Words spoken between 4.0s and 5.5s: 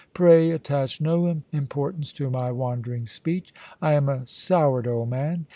a soured old man.